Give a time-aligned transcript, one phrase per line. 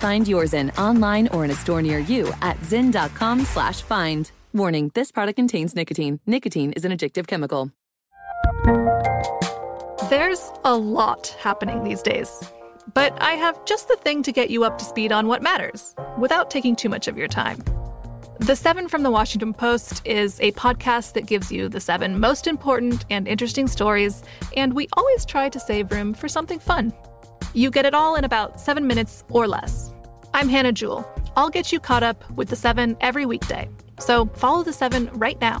[0.00, 4.30] Find yours in online or in a store near you at zyn.com slash find.
[4.54, 6.20] Warning, this product contains nicotine.
[6.24, 7.70] Nicotine is an addictive chemical.
[10.08, 12.30] There's a lot happening these days.
[12.94, 15.94] But I have just the thing to get you up to speed on what matters
[16.18, 17.62] without taking too much of your time.
[18.38, 22.46] The Seven from the Washington Post is a podcast that gives you the seven most
[22.46, 24.22] important and interesting stories,
[24.56, 26.94] and we always try to save room for something fun.
[27.52, 29.92] You get it all in about seven minutes or less.
[30.32, 31.04] I'm Hannah Jewell.
[31.36, 33.68] I'll get you caught up with the seven every weekday.
[33.98, 35.60] So follow the seven right now.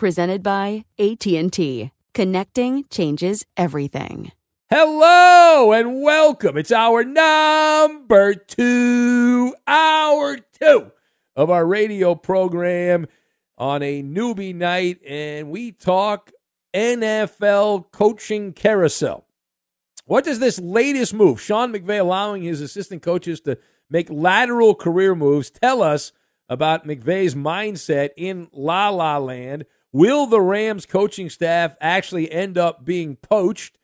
[0.00, 1.90] Presented by AT&T.
[2.14, 4.32] Connecting changes everything.
[4.70, 6.56] Hello and welcome.
[6.56, 10.92] It's hour number two, hour two
[11.36, 13.08] of our radio program
[13.58, 16.30] on a newbie night, and we talk
[16.72, 19.26] NFL coaching carousel.
[20.06, 23.58] What does this latest move, Sean McVay allowing his assistant coaches to
[23.90, 26.12] make lateral career moves, tell us
[26.48, 29.66] about McVay's mindset in La La Land?
[29.92, 33.78] Will the Rams coaching staff actually end up being poached?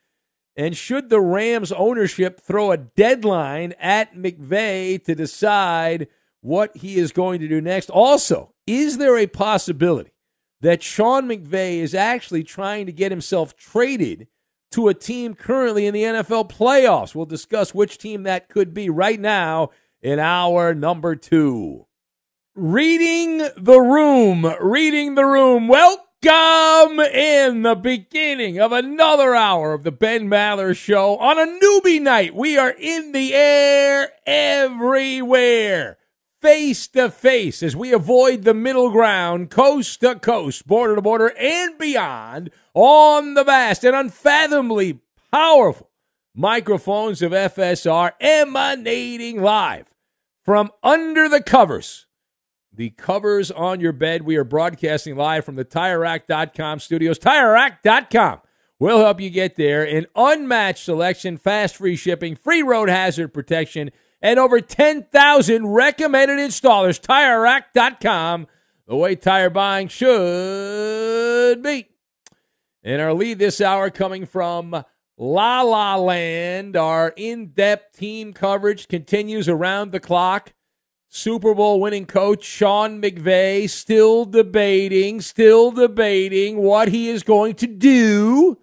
[0.56, 6.08] And should the Rams ownership throw a deadline at McVay to decide
[6.40, 7.90] what he is going to do next?
[7.90, 10.12] Also, is there a possibility
[10.60, 14.28] that Sean McVay is actually trying to get himself traded
[14.70, 17.14] to a team currently in the NFL playoffs?
[17.14, 21.86] We'll discuss which team that could be right now in hour number two.
[22.58, 25.68] Reading the room, reading the room.
[25.68, 32.00] Welcome in the beginning of another hour of the Ben Maller Show on a newbie
[32.00, 32.34] night.
[32.34, 35.98] We are in the air everywhere,
[36.40, 41.36] face to face, as we avoid the middle ground, coast to coast, border to border,
[41.38, 45.00] and beyond on the vast and unfathomably
[45.30, 45.90] powerful
[46.34, 49.94] microphones of FSR emanating live
[50.42, 52.05] from under the covers
[52.76, 54.22] the covers on your bed.
[54.22, 57.18] We are broadcasting live from the TireRack.com studios.
[57.18, 58.40] TireRack.com
[58.78, 59.82] will help you get there.
[59.82, 67.00] An unmatched selection, fast free shipping, free road hazard protection, and over 10,000 recommended installers.
[67.00, 68.46] TireRack.com,
[68.86, 71.88] the way tire buying should be.
[72.84, 74.84] And our lead this hour coming from
[75.16, 76.76] La La Land.
[76.76, 80.52] Our in depth team coverage continues around the clock.
[81.16, 87.66] Super Bowl winning coach Sean McVay still debating, still debating what he is going to
[87.66, 88.58] do.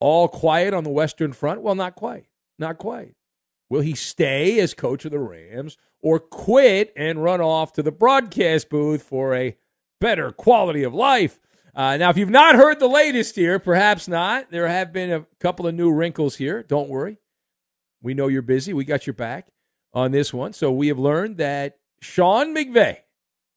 [0.00, 1.60] All quiet on the Western Front?
[1.60, 2.24] Well, not quite.
[2.58, 3.14] Not quite.
[3.68, 7.92] Will he stay as coach of the Rams or quit and run off to the
[7.92, 9.58] broadcast booth for a
[10.00, 11.38] better quality of life?
[11.74, 14.50] Uh, now, if you've not heard the latest here, perhaps not.
[14.50, 16.62] There have been a couple of new wrinkles here.
[16.62, 17.18] Don't worry.
[18.00, 18.72] We know you're busy.
[18.72, 19.48] We got your back
[19.94, 20.52] on this one.
[20.52, 22.98] So we have learned that Sean McVay,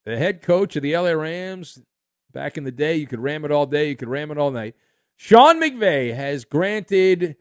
[0.04, 1.80] the head coach of the LA Rams,
[2.32, 4.50] back in the day, you could ram it all day, you could ram it all
[4.50, 4.74] night.
[5.16, 7.36] Sean McVay has granted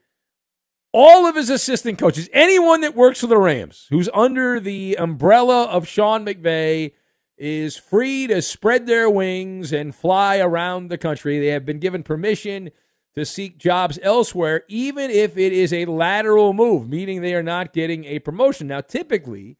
[0.91, 5.65] all of his assistant coaches, anyone that works for the Rams, who's under the umbrella
[5.65, 6.93] of Sean McVay,
[7.37, 11.39] is free to spread their wings and fly around the country.
[11.39, 12.71] They have been given permission
[13.17, 17.73] to seek jobs elsewhere, even if it is a lateral move, meaning they are not
[17.73, 18.67] getting a promotion.
[18.67, 19.57] Now, typically,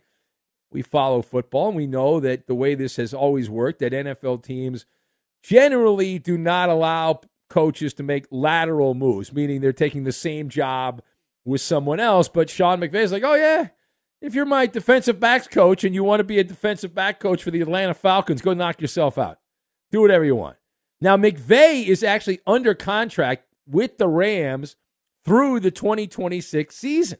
[0.71, 4.43] we follow football and we know that the way this has always worked, that NFL
[4.43, 4.85] teams
[5.41, 11.01] generally do not allow coaches to make lateral moves, meaning they're taking the same job
[11.43, 12.29] with someone else.
[12.29, 13.69] But Sean McVay is like, oh, yeah,
[14.21, 17.41] if you're my defensive backs coach and you want to be a defensive back coach
[17.41, 19.39] for the Atlanta Falcons, go knock yourself out.
[19.91, 20.57] Do whatever you want.
[20.99, 24.75] Now, McVay is actually under contract with the Rams
[25.25, 27.19] through the 2026 season.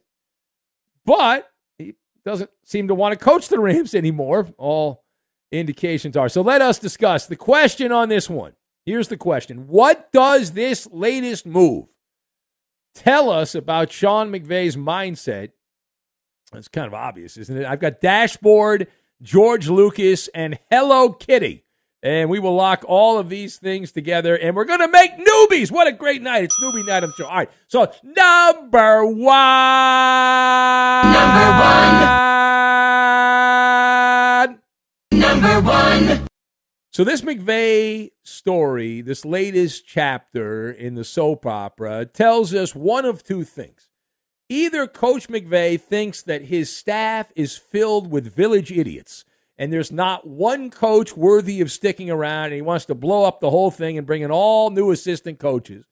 [1.05, 1.95] But he
[2.25, 4.47] doesn't seem to want to coach the Rams anymore.
[4.57, 5.03] All
[5.51, 6.29] indications are.
[6.29, 8.53] So let us discuss the question on this one.
[8.85, 11.87] Here's the question What does this latest move
[12.95, 15.51] tell us about Sean McVay's mindset?
[16.53, 17.65] It's kind of obvious, isn't it?
[17.65, 18.87] I've got Dashboard,
[19.21, 21.65] George Lucas, and Hello Kitty.
[22.07, 25.69] And we will lock all of these things together and we're going to make newbies.
[25.69, 26.45] What a great night.
[26.45, 27.25] It's newbie night on the show.
[27.25, 27.51] All right.
[27.67, 29.27] So, number one.
[31.11, 31.51] Number
[35.11, 35.59] one.
[35.59, 36.27] Number one.
[36.93, 43.21] So, this McVay story, this latest chapter in the soap opera, tells us one of
[43.21, 43.89] two things.
[44.47, 49.25] Either Coach McVay thinks that his staff is filled with village idiots
[49.57, 53.39] and there's not one coach worthy of sticking around, and he wants to blow up
[53.39, 55.85] the whole thing and bring in all new assistant coaches,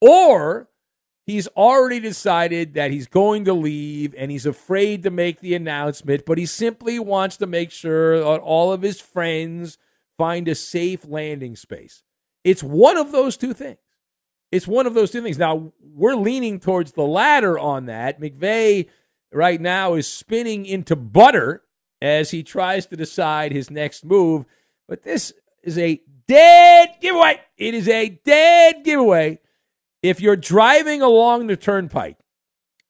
[0.00, 0.68] or
[1.26, 6.24] he's already decided that he's going to leave and he's afraid to make the announcement,
[6.24, 9.78] but he simply wants to make sure that all of his friends
[10.16, 12.02] find a safe landing space.
[12.44, 13.78] It's one of those two things.
[14.52, 15.38] It's one of those two things.
[15.38, 18.20] Now, we're leaning towards the latter on that.
[18.20, 18.88] McVay
[19.32, 21.62] right now is spinning into butter
[22.00, 24.44] as he tries to decide his next move.
[24.88, 25.32] But this
[25.62, 27.40] is a dead giveaway.
[27.56, 29.40] It is a dead giveaway.
[30.02, 32.18] If you're driving along the turnpike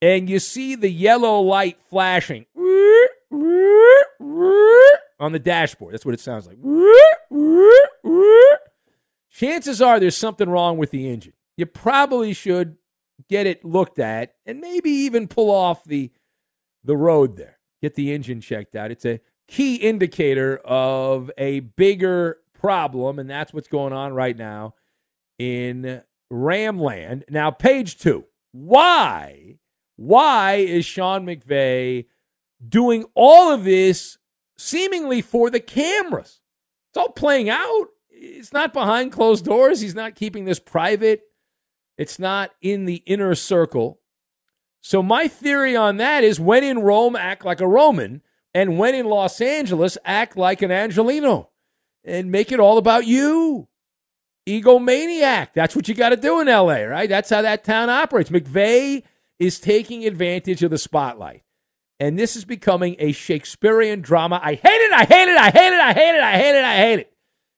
[0.03, 2.47] and you see the yellow light flashing
[5.19, 6.59] on the dashboard, that's what it sounds like.
[9.31, 11.33] Chances are there's something wrong with the engine.
[11.57, 12.77] You probably should
[13.29, 16.11] get it looked at and maybe even pull off the
[16.85, 18.91] the road there get the engine checked out.
[18.91, 24.75] It's a key indicator of a bigger problem, and that's what's going on right now
[25.39, 26.03] in
[26.33, 27.25] Ramland.
[27.31, 28.25] Now, page two.
[28.53, 29.59] Why?
[29.97, 32.07] Why is Sean McVay
[32.67, 34.19] doing all of this
[34.59, 36.41] seemingly for the cameras?
[36.91, 37.87] It's all playing out.
[38.11, 39.81] It's not behind closed doors.
[39.81, 41.23] He's not keeping this private.
[41.99, 44.01] It's not in the inner circle.
[44.87, 48.23] So my theory on that is when in Rome, act like a Roman,
[48.55, 51.49] and when in Los Angeles, act like an Angeleno,
[52.05, 53.67] and make it all about you.
[54.49, 55.49] Egomaniac.
[55.55, 57.09] That's what you got to do in LA, right?
[57.09, 58.31] That's how that town operates.
[58.31, 59.03] McVay
[59.41, 61.43] is taking advantage of the spotlight.
[61.99, 64.41] And this is becoming a Shakespearean drama.
[64.41, 64.93] I hate it.
[64.93, 65.37] I hate it.
[65.37, 65.81] I hate it.
[65.81, 66.23] I hate it.
[66.23, 66.65] I hate it.
[66.65, 67.13] I hate it.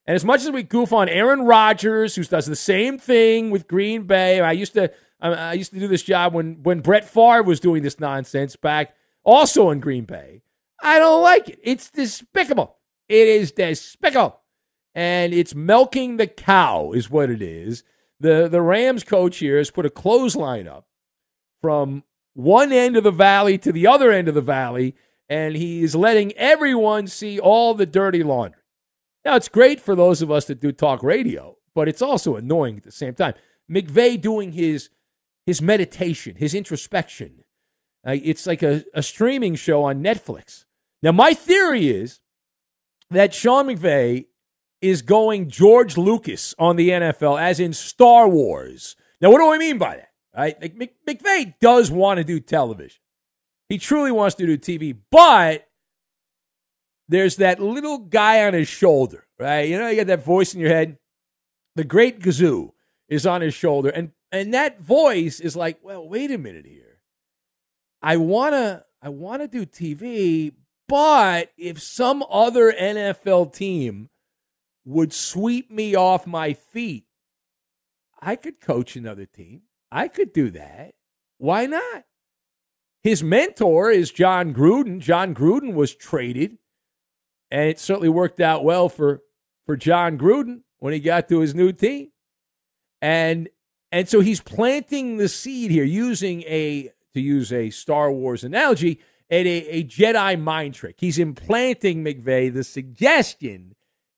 [0.07, 3.69] And as much as we goof on Aaron Rodgers, who does the same thing with
[3.69, 7.43] Green Bay, I used to I, used to do this job when when Brett Favre
[7.43, 8.95] was doing this nonsense back,
[9.25, 10.43] also in Green Bay.
[10.81, 11.59] I don't like it.
[11.63, 12.77] It's despicable.
[13.09, 14.41] It is despicable,
[14.95, 17.83] and it's milking the cow, is what it is.
[18.21, 20.87] the The Rams coach here has put a clothesline up
[21.61, 22.05] from
[22.35, 24.95] one end of the valley to the other end of the valley,
[25.29, 28.63] and he's letting everyone see all the dirty laundry.
[29.25, 32.77] Now, it's great for those of us that do talk radio, but it's also annoying
[32.77, 33.35] at the same time.
[33.69, 34.89] McVay doing his
[35.49, 37.43] his meditation, his introspection.
[38.07, 40.67] Uh, it's like a, a streaming show on Netflix.
[41.03, 42.21] Now, my theory is
[43.09, 44.27] that Sean McVay
[44.83, 48.95] is going George Lucas on the NFL, as in Star Wars.
[49.23, 50.11] Now, what do I mean by that?
[50.37, 50.61] Right?
[50.61, 53.01] Like, McVay does want to do television.
[53.71, 55.67] He truly wants to do TV, but
[57.09, 59.67] there's that little guy on his shoulder, right?
[59.67, 60.99] You know, you got that voice in your head.
[61.75, 62.73] The great Gazoo
[63.09, 63.89] is on his shoulder.
[63.89, 67.01] And and that voice is like, well, wait a minute here.
[68.03, 70.53] I wanna I wanna do TV,
[70.87, 74.11] but if some other NFL team
[74.85, 77.05] would sweep me off my feet,
[78.21, 79.63] I could coach another team.
[79.91, 80.95] I could do that.
[81.39, 82.05] Why not?
[83.03, 84.99] His mentor is Jon Gruden.
[84.99, 86.59] Jon Gruden was traded,
[87.51, 89.23] and it certainly worked out well for,
[89.67, 92.11] for Jon Gruden when he got to his new team.
[93.01, 93.49] And
[93.91, 99.01] and so he's planting the seed here using a, to use a Star Wars analogy,
[99.31, 100.97] a, a Jedi mind trick.
[100.99, 103.75] He's implanting McVay the suggestion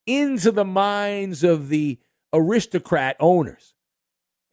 [0.06, 1.98] into the minds of the
[2.32, 3.74] aristocrat owners.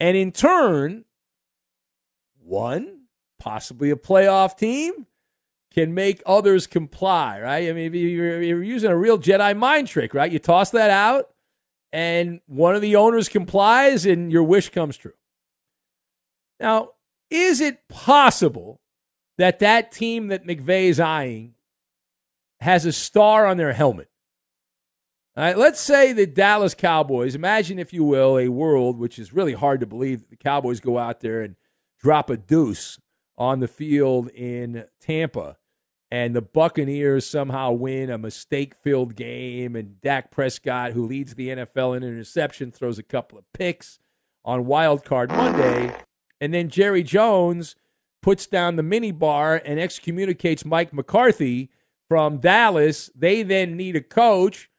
[0.00, 1.04] And in turn,
[2.40, 3.02] one,
[3.38, 5.06] possibly a playoff team,
[5.72, 7.68] can make others comply, right?
[7.68, 10.30] I mean, you're, you're using a real Jedi mind trick, right?
[10.30, 11.30] You toss that out,
[11.92, 15.14] and one of the owners complies and your wish comes true.
[16.60, 16.90] Now,
[17.30, 18.80] is it possible
[19.36, 21.54] that that team that McVay is eyeing
[22.60, 24.08] has a star on their helmet?
[25.36, 29.32] All right, let's say the Dallas Cowboys, imagine, if you will, a world which is
[29.32, 31.54] really hard to believe the Cowboys go out there and
[32.00, 32.98] drop a deuce
[33.36, 35.56] on the field in Tampa
[36.10, 41.48] and the Buccaneers somehow win a mistake filled game, and Dak Prescott, who leads the
[41.48, 43.98] NFL in interception, throws a couple of picks
[44.44, 45.94] on Wild Card Monday,
[46.40, 47.76] and then Jerry Jones
[48.22, 51.70] puts down the mini bar and excommunicates Mike McCarthy
[52.08, 53.10] from Dallas.
[53.14, 54.70] They then need a coach.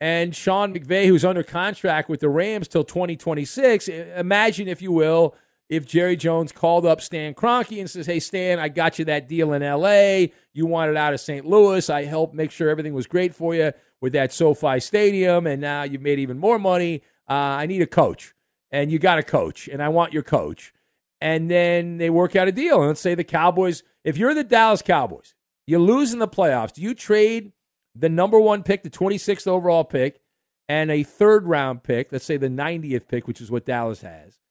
[0.00, 5.36] And Sean McVay, who's under contract with the Rams till 2026, imagine, if you will,
[5.72, 9.26] if Jerry Jones called up Stan Kroenke and says, "Hey Stan, I got you that
[9.26, 10.30] deal in L.A.
[10.52, 11.46] You wanted out of St.
[11.46, 11.88] Louis.
[11.88, 15.84] I helped make sure everything was great for you with that SoFi Stadium, and now
[15.84, 17.02] you've made even more money.
[17.26, 18.34] Uh, I need a coach,
[18.70, 20.74] and you got a coach, and I want your coach."
[21.22, 22.80] And then they work out a deal.
[22.80, 25.34] And let's say the Cowboys, if you're the Dallas Cowboys,
[25.66, 26.74] you lose in the playoffs.
[26.74, 27.52] Do you trade
[27.94, 30.20] the number one pick, the 26th overall pick,
[30.68, 32.12] and a third round pick?
[32.12, 34.41] Let's say the 90th pick, which is what Dallas has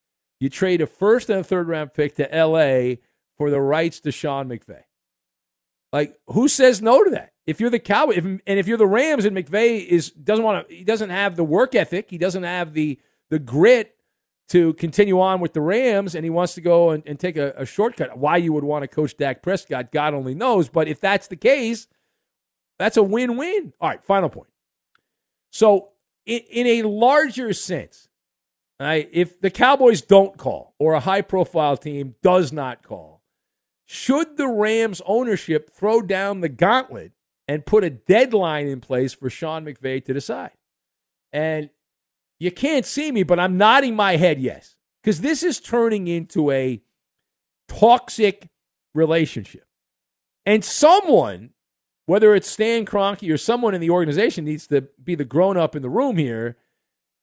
[0.41, 2.95] you trade a first and a third round pick to LA
[3.37, 4.81] for the rights to Sean McVay.
[5.93, 7.33] Like, who says no to that?
[7.45, 10.67] If you're the Cowboys, if, and if you're the Rams, and McVay is doesn't want
[10.67, 13.95] to, he doesn't have the work ethic, he doesn't have the the grit
[14.49, 17.53] to continue on with the Rams, and he wants to go and, and take a,
[17.55, 18.17] a shortcut.
[18.17, 20.69] Why you would want to coach Dak Prescott, God only knows.
[20.69, 21.87] But if that's the case,
[22.79, 23.73] that's a win-win.
[23.79, 24.49] All right, final point.
[25.51, 25.89] So,
[26.25, 28.09] in, in a larger sense,
[28.81, 29.07] Right?
[29.11, 33.21] If the Cowboys don't call or a high profile team does not call,
[33.85, 37.11] should the Rams ownership throw down the gauntlet
[37.47, 40.53] and put a deadline in place for Sean McVay to decide?
[41.31, 41.69] And
[42.39, 46.49] you can't see me, but I'm nodding my head yes, because this is turning into
[46.49, 46.81] a
[47.67, 48.49] toxic
[48.95, 49.67] relationship.
[50.43, 51.51] And someone,
[52.07, 55.75] whether it's Stan Kroenke or someone in the organization, needs to be the grown up
[55.75, 56.57] in the room here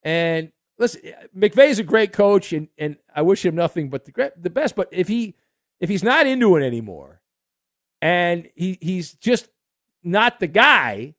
[0.03, 1.01] and listen,
[1.37, 4.75] McVay's a great coach, and, and I wish him nothing but the the best.
[4.75, 5.35] But if he
[5.79, 7.21] if he's not into it anymore,
[8.01, 9.49] and he he's just
[10.01, 11.15] not the guy,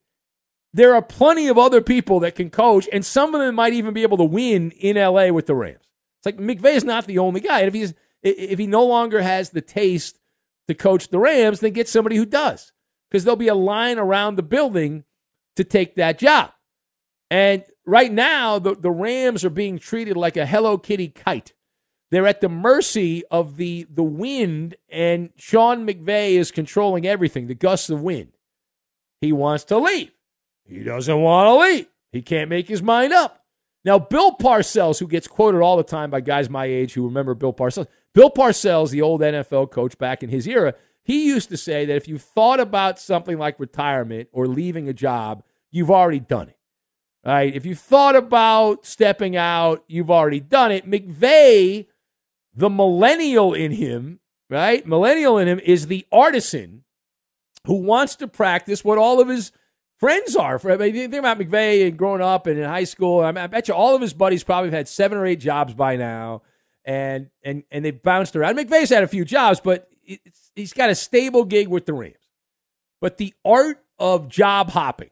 [0.72, 3.94] there are plenty of other people that can coach, and some of them might even
[3.94, 5.86] be able to win in LA with the Rams.
[6.18, 7.60] It's like McVay's not the only guy.
[7.60, 10.18] And if he's if he no longer has the taste
[10.68, 12.72] to coach the Rams, then get somebody who does,
[13.10, 15.04] because there'll be a line around the building
[15.56, 16.52] to take that job.
[17.30, 21.52] And right now, the, the Rams are being treated like a Hello Kitty kite.
[22.10, 27.54] They're at the mercy of the, the wind, and Sean McVay is controlling everything, the
[27.54, 28.32] gusts of wind.
[29.20, 30.10] He wants to leave.
[30.64, 31.86] He doesn't want to leave.
[32.10, 33.44] He can't make his mind up.
[33.84, 37.34] Now, Bill Parcells, who gets quoted all the time by guys my age who remember
[37.34, 41.56] Bill Parcells, Bill Parcells, the old NFL coach back in his era, he used to
[41.56, 46.20] say that if you thought about something like retirement or leaving a job, you've already
[46.20, 46.56] done it.
[47.24, 47.54] Right?
[47.54, 50.90] If you thought about stepping out, you've already done it.
[50.90, 51.86] McVay,
[52.54, 54.86] the millennial in him, right?
[54.86, 56.84] Millennial in him is the artisan
[57.66, 59.52] who wants to practice what all of his
[59.98, 60.58] friends are.
[60.70, 63.20] I mean, think about McVay and growing up and in high school.
[63.20, 65.40] I, mean, I bet you all of his buddies probably have had seven or eight
[65.40, 66.42] jobs by now,
[66.84, 68.56] and and and they bounced around.
[68.56, 69.88] McVay's had a few jobs, but
[70.56, 72.16] he's got a stable gig with the Rams.
[73.00, 75.10] But the art of job hopping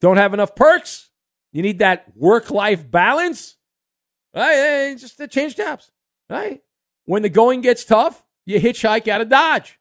[0.00, 1.10] don't have enough perks?
[1.52, 3.56] You need that work life balance?
[4.34, 4.94] Right?
[4.98, 5.90] Just change jobs.
[6.28, 6.62] Right?
[7.04, 9.78] When the going gets tough, you hitchhike out of Dodge.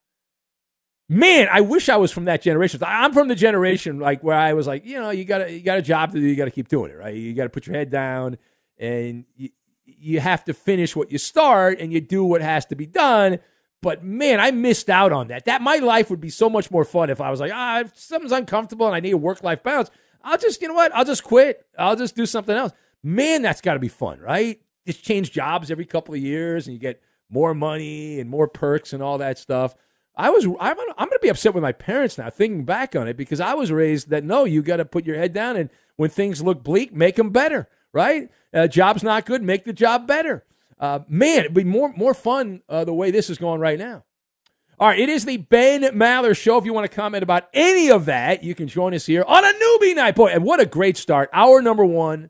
[1.09, 2.81] Man, I wish I was from that generation.
[2.86, 5.77] I'm from the generation like where I was like, you know, you got you got
[5.77, 7.15] a job to do, you got to keep doing it, right?
[7.15, 8.38] You got to put your head down,
[8.77, 9.50] and you,
[9.86, 13.39] you have to finish what you start, and you do what has to be done.
[13.81, 15.45] But man, I missed out on that.
[15.45, 18.31] That my life would be so much more fun if I was like, ah, something's
[18.31, 19.91] uncomfortable and I need a work life balance.
[20.24, 20.93] I'll just, you know what?
[20.95, 21.65] I'll just quit.
[21.77, 22.74] I'll just do something else.
[23.03, 24.59] Man, that's got to be fun, right?
[24.86, 28.93] Just change jobs every couple of years and you get more money and more perks
[28.93, 29.75] and all that stuff.
[30.15, 33.07] I was, I'm, I'm going to be upset with my parents now thinking back on
[33.07, 35.69] it because I was raised that no, you got to put your head down and
[35.95, 38.29] when things look bleak, make them better, right?
[38.53, 40.43] Uh, job's not good, make the job better.
[40.79, 44.03] Uh, man, it'd be more, more fun uh, the way this is going right now.
[44.79, 46.60] All right, it is the Ben Maller Show.
[46.60, 49.43] If you want to comment about any of that, you can join us here on
[49.43, 50.13] a newbie night.
[50.13, 51.31] Boy, and what a great start.
[51.34, 52.29] Hour number one.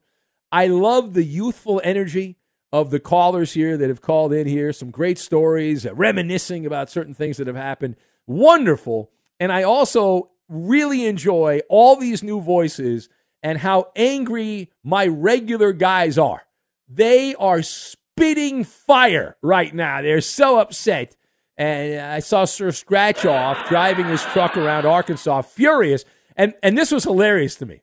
[0.50, 2.38] I love the youthful energy
[2.72, 4.72] of the callers here that have called in here.
[4.72, 7.98] Some great stories, uh, reminiscing about certain things that have happened.
[8.28, 9.12] Wonderful.
[9.42, 13.10] And I also really enjoy all these new voices
[13.44, 16.44] and how angry my regular guys are.
[16.88, 20.02] They are spitting fire right now.
[20.02, 21.18] They're so upset
[21.58, 26.06] and I saw Sir Scratch Off driving his truck around Arkansas, furious.
[26.36, 27.82] And and this was hilarious to me.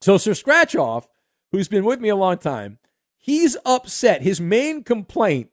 [0.00, 1.08] So Sir Scratch Off,
[1.52, 2.78] who's been with me a long time,
[3.16, 4.22] he's upset.
[4.22, 5.48] His main complaint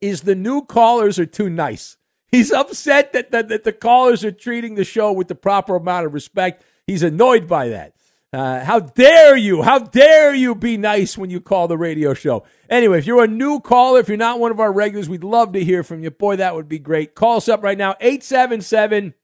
[0.00, 1.96] is the new callers are too nice.
[2.30, 6.06] He's upset that, that, that the callers are treating the show with the proper amount
[6.06, 6.62] of respect.
[6.86, 7.94] He's annoyed by that.
[8.30, 9.62] Uh, how dare you?
[9.62, 12.44] How dare you be nice when you call the radio show?
[12.68, 15.52] Anyway, if you're a new caller, if you're not one of our regulars, we'd love
[15.52, 16.10] to hear from you.
[16.10, 17.14] Boy, that would be great.
[17.14, 19.14] Call us up right now, 877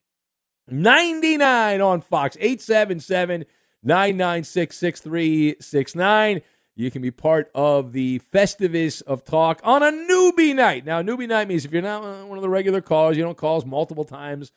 [0.66, 3.44] 99 on Fox, 877
[3.82, 6.40] 996 6369.
[6.74, 10.86] You can be part of the Festivus of Talk on a newbie night.
[10.86, 13.58] Now, newbie night means if you're not one of the regular callers, you don't call
[13.58, 14.50] us multiple times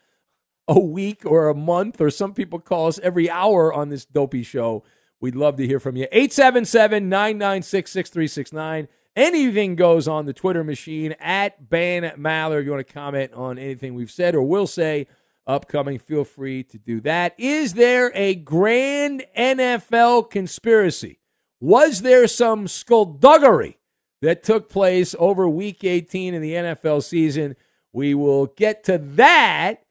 [0.68, 4.44] a week or a month, or some people call us every hour on this dopey
[4.44, 4.84] show.
[5.20, 6.08] We'd love to hear from you.
[6.12, 8.88] 877 996 6369.
[9.16, 12.60] Anything goes on the Twitter machine at Ben Maller.
[12.60, 15.08] If you want to comment on anything we've said or will say
[15.48, 17.34] upcoming, feel free to do that.
[17.40, 21.20] Is there a grand NFL conspiracy?
[21.60, 23.80] Was there some skullduggery
[24.22, 27.56] that took place over week 18 in the NFL season?
[27.92, 29.82] We will get to that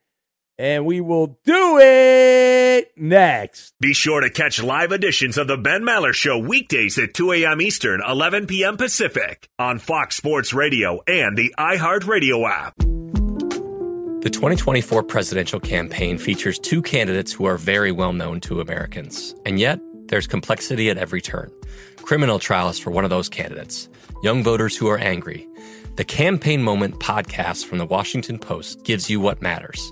[0.57, 3.73] and we will do it next.
[3.79, 7.61] Be sure to catch live editions of the Ben Maller Show weekdays at 2 a.m.
[7.61, 8.77] Eastern, 11 p.m.
[8.77, 12.75] Pacific on Fox Sports Radio and the iHeartRadio app.
[14.23, 19.59] The 2024 presidential campaign features two candidates who are very well known to Americans, and
[19.59, 21.51] yet there's complexity at every turn.
[21.97, 23.89] Criminal trials for one of those candidates,
[24.23, 25.47] young voters who are angry.
[25.97, 29.91] The Campaign Moment podcast from the Washington Post gives you what matters.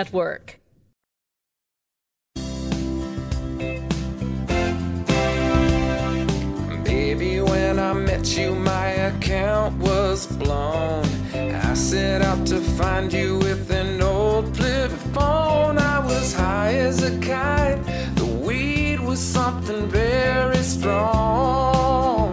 [6.83, 11.05] Baby, when I met you, my account was blown.
[11.33, 15.77] I set out to find you with an old flip phone.
[15.77, 17.79] I was high as a kite.
[18.15, 22.30] The weed was something very strong.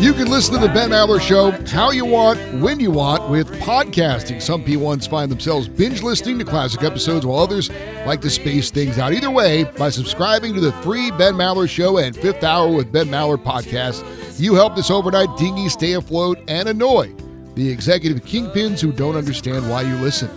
[0.00, 3.50] You can listen to the Ben Maller Show how you want, when you want, with
[3.60, 4.40] podcasting.
[4.40, 7.68] Some P1s find themselves binge listening to classic episodes, while others
[8.06, 9.12] like to space things out.
[9.12, 13.08] Either way, by subscribing to the free Ben Maller Show and Fifth Hour with Ben
[13.08, 14.04] Maller podcast,
[14.38, 17.12] you help this overnight dinghy stay afloat and annoy
[17.56, 20.30] the executive kingpins who don't understand why you listen.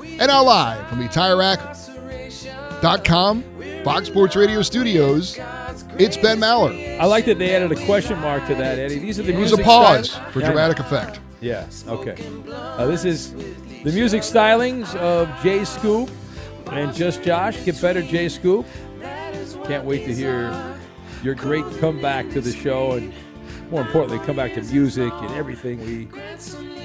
[0.00, 3.44] And now live from the TireRack.com,
[3.84, 5.38] Fox Sports Radio studios,
[5.98, 6.98] it's Ben Maller.
[6.98, 8.98] I like that they added a question mark to that, Eddie.
[8.98, 11.20] These are the It was a pause styles- for dramatic effect.
[11.40, 12.16] Yeah, okay.
[12.50, 13.32] Uh, this is
[13.84, 16.10] the music stylings of Jay Scoop
[16.72, 17.62] and Just Josh.
[17.64, 18.66] Get better, Jay Scoop.
[19.66, 20.52] Can't wait to hear
[21.22, 23.12] your great comeback to the show and
[23.70, 26.08] more importantly, come back to music and everything we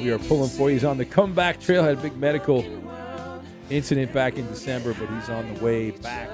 [0.04, 0.70] we are pulling for.
[0.70, 2.66] He's on the comeback trail, had a big medical
[3.70, 6.28] incident back in December, but he's on the way back.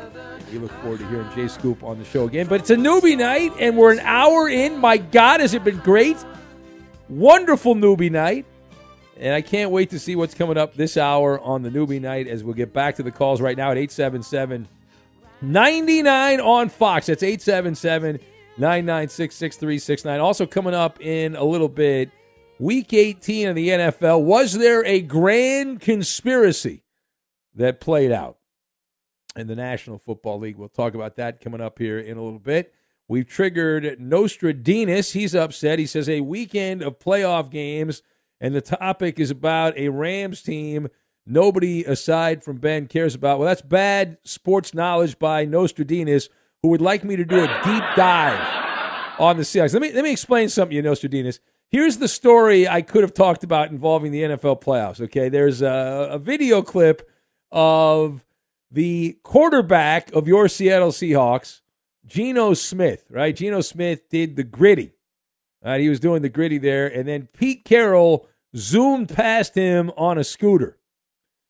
[0.52, 2.48] We look forward to hearing Jay Scoop on the show again.
[2.48, 4.78] But it's a newbie night, and we're an hour in.
[4.78, 6.18] My God, has it been great!
[7.10, 8.46] Wonderful newbie night.
[9.20, 12.28] And I can't wait to see what's coming up this hour on the newbie night
[12.28, 14.68] as we'll get back to the calls right now at 877
[15.42, 17.08] 99 on Fox.
[17.08, 18.20] That's 877
[18.58, 20.20] 996 6369.
[20.20, 22.12] Also, coming up in a little bit,
[22.60, 24.24] week 18 of the NFL.
[24.24, 26.84] Was there a grand conspiracy
[27.56, 28.37] that played out
[29.38, 30.58] in the National Football League?
[30.58, 32.74] We'll talk about that coming up here in a little bit.
[33.08, 35.14] We've triggered Nostradamus.
[35.14, 35.80] He's upset.
[35.80, 38.02] He says a weekend of playoff games,
[38.42, 40.90] and the topic is about a Rams team
[41.26, 43.40] nobody aside from Ben cares about.
[43.40, 46.30] Well, that's bad sports knowledge by Nostradamus,
[46.62, 49.74] who would like me to do a deep dive on the Seahawks.
[49.74, 51.40] Let me let me explain something, you Nostradamus.
[51.70, 55.02] Here's the story I could have talked about involving the NFL playoffs.
[55.02, 57.10] Okay, there's a, a video clip
[57.52, 58.24] of
[58.72, 61.62] the quarterback of your Seattle Seahawks,
[62.06, 63.06] Geno Smith.
[63.10, 64.94] Right, Geno Smith did the gritty.
[65.64, 70.18] Right, he was doing the gritty there, and then Pete Carroll zoomed past him on
[70.18, 70.78] a scooter.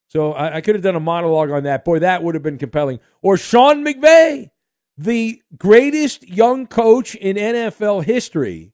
[0.08, 1.84] So I, I could have done a monologue on that.
[1.84, 3.00] Boy, that would have been compelling.
[3.22, 4.52] Or Sean McVay,
[4.98, 8.74] the greatest young coach in NFL history,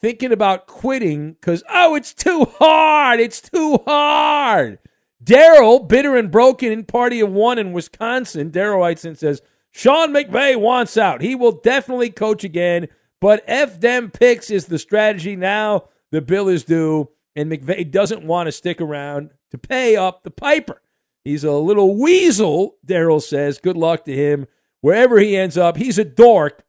[0.00, 3.20] thinking about quitting because, oh, it's too hard.
[3.20, 4.78] It's too hard.
[5.22, 10.58] Daryl, bitter and broken in party of one in Wisconsin, Daryl writes says, Sean McVay
[10.58, 11.20] wants out.
[11.20, 12.88] He will definitely coach again,
[13.20, 15.88] but F them picks is the strategy now.
[16.10, 20.30] The bill is due, and McVay doesn't want to stick around to pay up the
[20.30, 20.80] piper.
[21.24, 23.58] He's a little weasel, Daryl says.
[23.58, 24.46] Good luck to him.
[24.80, 26.64] Wherever he ends up, he's a dork.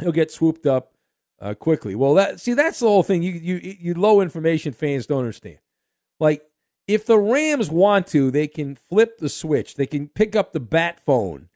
[0.00, 0.92] He'll get swooped up
[1.40, 1.94] uh, quickly.
[1.94, 3.22] Well, that see, that's the whole thing.
[3.22, 5.58] You, you, you low information fans don't understand.
[6.18, 6.42] Like,
[6.86, 9.74] if the Rams want to, they can flip the switch.
[9.74, 11.48] They can pick up the bat phone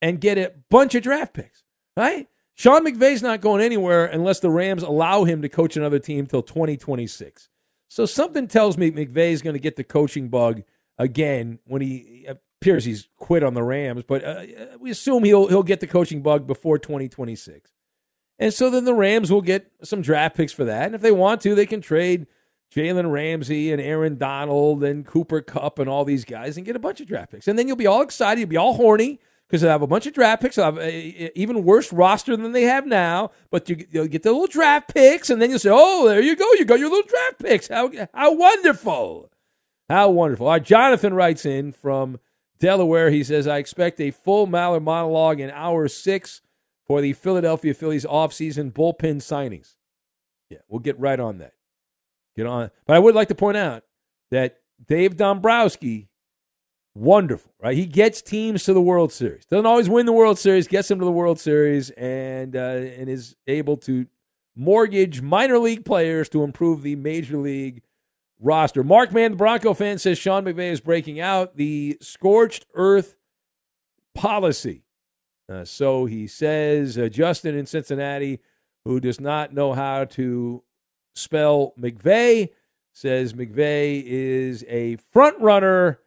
[0.00, 1.64] and get a bunch of draft picks,
[1.96, 2.28] right?
[2.54, 6.42] Sean McVay's not going anywhere unless the Rams allow him to coach another team till
[6.42, 7.48] 2026.
[7.88, 10.62] So something tells me McVay is going to get the coaching bug
[10.98, 14.42] again when he appears he's quit on the Rams, but uh,
[14.80, 17.70] we assume he'll he'll get the coaching bug before 2026.
[18.40, 20.86] And so then the Rams will get some draft picks for that.
[20.86, 22.26] And if they want to, they can trade
[22.74, 26.80] Jalen Ramsey and Aaron Donald and Cooper Kupp and all these guys and get a
[26.80, 27.48] bunch of draft picks.
[27.48, 30.06] And then you'll be all excited, you'll be all horny because they'll have a bunch
[30.06, 30.56] of draft picks.
[30.56, 33.30] They'll have a, even worse roster than they have now.
[33.50, 36.36] But you, will get the little draft picks, and then you'll say, "Oh, there you
[36.36, 37.68] go, you got your little draft picks.
[37.68, 39.30] How how wonderful,
[39.88, 42.20] how wonderful." All right, Jonathan writes in from
[42.58, 43.10] Delaware.
[43.10, 46.42] He says, "I expect a full Maller monologue in hour six
[46.86, 49.76] for the Philadelphia Phillies offseason bullpen signings."
[50.50, 51.52] Yeah, we'll get right on that.
[52.46, 53.84] But I would like to point out
[54.30, 56.08] that Dave Dombrowski
[56.94, 57.76] wonderful, right?
[57.76, 59.46] He gets teams to the World Series.
[59.46, 63.08] Doesn't always win the World Series, gets them to the World Series, and uh, and
[63.08, 64.06] is able to
[64.56, 67.82] mortgage minor league players to improve the major league
[68.40, 68.82] roster.
[68.82, 73.16] Mark Man, the Bronco fan, says Sean McVay is breaking out the scorched earth
[74.14, 74.84] policy.
[75.48, 78.40] Uh, so he says uh, Justin in Cincinnati,
[78.84, 80.62] who does not know how to
[81.18, 82.50] spell McVay.
[82.92, 86.00] says McVay is a front runner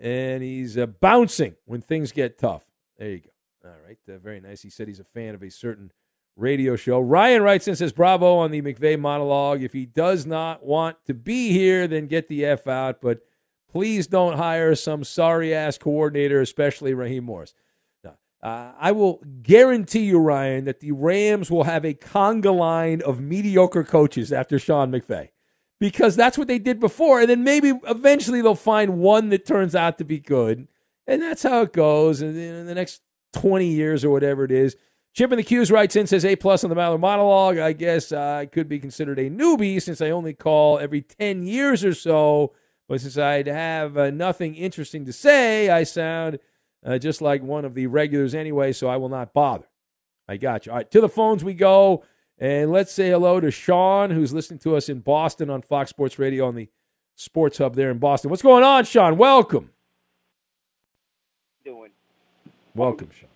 [0.00, 2.64] and he's uh, bouncing when things get tough.
[2.98, 3.68] There you go.
[3.68, 4.62] All right, uh, very nice.
[4.62, 5.92] He said he's a fan of a certain
[6.36, 6.98] radio show.
[6.98, 9.62] Ryan writes in says, "Bravo on the McVay monologue.
[9.62, 13.00] If he does not want to be here, then get the f out.
[13.00, 13.20] But
[13.70, 17.54] please don't hire some sorry ass coordinator, especially Raheem Morris."
[18.42, 23.20] Uh, I will guarantee you, Ryan, that the Rams will have a conga line of
[23.20, 25.28] mediocre coaches after Sean McVay
[25.78, 27.20] because that's what they did before.
[27.20, 30.66] And then maybe eventually they'll find one that turns out to be good.
[31.06, 32.20] And that's how it goes.
[32.20, 33.02] And in the next
[33.32, 34.76] 20 years or whatever it is.
[35.14, 37.58] Chip in the Q's writes in, says A plus on the Maller monologue.
[37.58, 41.84] I guess I could be considered a newbie since I only call every 10 years
[41.84, 42.54] or so.
[42.88, 46.38] But since I'd have uh, nothing interesting to say, I sound
[46.84, 49.68] uh, just like one of the regulars anyway, so I will not bother.
[50.28, 50.72] I got you.
[50.72, 52.04] All right, to the phones we go.
[52.38, 56.18] And let's say hello to Sean, who's listening to us in Boston on Fox Sports
[56.18, 56.68] Radio on the
[57.14, 58.30] Sports Hub there in Boston.
[58.30, 59.16] What's going on, Sean?
[59.16, 59.70] Welcome.
[61.64, 61.90] Doing.
[62.74, 63.28] Welcome, Sean.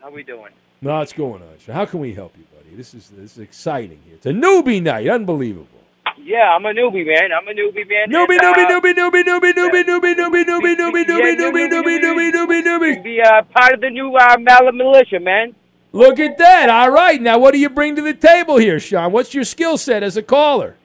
[0.00, 0.52] How we doing?
[0.82, 1.74] No, what's going on, Sean?
[1.74, 2.76] How can we help you, buddy?
[2.76, 4.16] This is this is exciting here.
[4.16, 5.08] It's a newbie night.
[5.08, 5.79] Unbelievable.
[6.24, 7.30] Yeah, I'm a newbie, man.
[7.32, 8.08] I'm a newbie, man.
[8.10, 12.00] Newbie, And, newbie, uh, newbie, newbie, newbie, newbie, newbie, newbie, newbie, newbie, newbie, newbie, newbie,
[12.00, 13.02] newbie, newbie, newbie.
[13.02, 15.54] Be uh, part of the new uh, Maller Militia, man.
[15.92, 16.68] Look at that.
[16.68, 17.20] All right.
[17.20, 19.12] Now, what do you bring to the table here, Sean?
[19.12, 20.76] What's your skill set as a caller?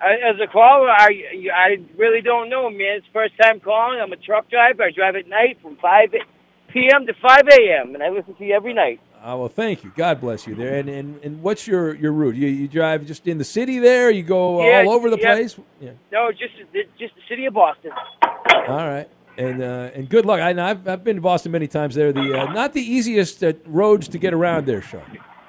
[0.00, 1.22] I, as a caller, I
[1.54, 2.98] I really don't know, man.
[2.98, 4.00] It's first time calling.
[4.00, 4.82] I'm a truck driver.
[4.82, 6.10] I drive at night from 5
[6.72, 7.06] p.m.
[7.06, 7.94] to 5 a.m.
[7.94, 9.00] and I listen to you every night.
[9.16, 9.92] Uh, well, thank you.
[9.96, 10.76] God bless you there.
[10.76, 12.36] And and, and what's your, your route?
[12.36, 14.10] You, you drive just in the city there?
[14.10, 15.34] You go Yeah, all over the yeah.
[15.34, 15.56] place?
[15.80, 15.90] Yeah.
[16.12, 16.54] No, just
[16.98, 17.90] just the city of Boston.
[18.68, 19.08] All right.
[19.38, 20.40] And uh, and good luck.
[20.40, 21.94] I, I've I've been to Boston many times.
[21.94, 25.02] There, the uh, not the easiest uh, roads to get around there, Sean.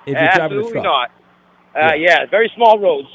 [0.06, 0.84] If you're driving a Absolutely truck.
[0.84, 1.12] not.
[1.92, 2.26] Uh, yeah.
[2.32, 3.08] very small roads.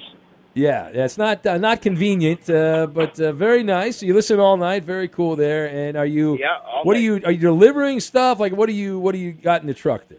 [0.55, 4.03] Yeah, yeah, it's not uh, not convenient, uh, but uh, very nice.
[4.03, 5.67] You listen all night, very cool there.
[5.67, 6.39] And are you?
[6.39, 7.21] Yeah, all What are you?
[7.25, 8.39] Are you delivering stuff?
[8.39, 8.99] Like, what do you?
[8.99, 10.19] What do you got in the truck there?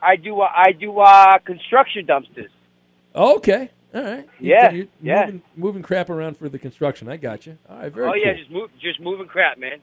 [0.00, 0.40] I do.
[0.40, 2.48] Uh, I do uh, construction dumpsters.
[3.14, 4.28] Oh, okay, all right.
[4.38, 5.24] You- Yeah, you're yeah.
[5.26, 7.08] Moving, moving crap around for the construction.
[7.08, 7.58] I got you.
[7.68, 8.20] All right, very oh cool.
[8.24, 9.78] yeah, just move, just moving crap, man.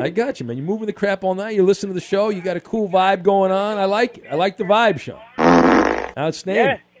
[0.00, 0.56] I got you, man.
[0.56, 1.54] You're moving the crap all night.
[1.54, 2.28] You're listening to the show.
[2.30, 3.78] You got a cool vibe going on.
[3.78, 4.24] I like it.
[4.28, 5.20] I like the vibe, Sean.
[6.16, 6.80] Outstanding.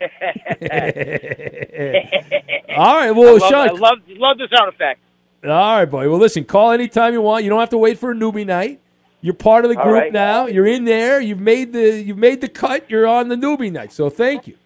[2.76, 3.68] all right, well, I love, Sean.
[3.68, 5.00] I love, love the sound effect.
[5.44, 6.08] All right, boy.
[6.08, 7.44] Well, listen, call anytime you want.
[7.44, 8.80] You don't have to wait for a newbie night.
[9.20, 10.12] You're part of the group right.
[10.12, 10.46] now.
[10.46, 11.20] You're in there.
[11.20, 12.90] You've made the you've made the cut.
[12.90, 13.92] You're on the newbie night.
[13.92, 14.56] So thank you.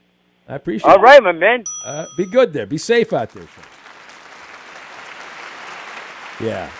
[0.49, 1.01] I appreciate All it.
[1.01, 1.63] right, my man.
[1.85, 2.67] Uh, be good there.
[2.67, 3.43] Be safe out there.
[3.43, 3.65] Sean.
[6.41, 6.71] Yeah.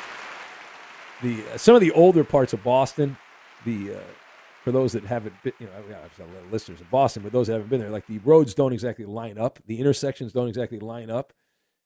[1.23, 3.17] The uh, some of the older parts of Boston,
[3.65, 4.01] the uh,
[4.65, 7.47] for those that haven't been, you know, I have some listeners in Boston, but those
[7.47, 10.79] that haven't been there, like the roads don't exactly line up, the intersections don't exactly
[10.79, 11.33] line up,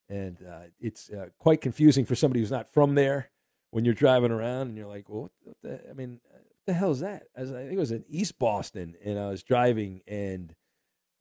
[0.09, 3.31] and uh, it's uh, quite confusing for somebody who's not from there
[3.71, 6.91] when you're driving around and you're like, well, what the, I mean, what the hell
[6.91, 7.25] is that?
[7.37, 10.55] I, I think it was in East Boston, and I was driving and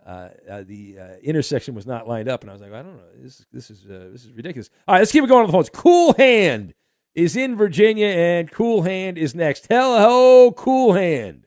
[0.05, 2.97] uh, uh, the uh, intersection was not lined up, and I was like, I don't
[2.97, 4.69] know, this this is uh, this is ridiculous.
[4.87, 5.69] All right, let's keep it going on the phones.
[5.69, 6.73] Cool Hand
[7.13, 9.67] is in Virginia, and Cool Hand is next.
[9.69, 11.45] Hello, Cool Hand.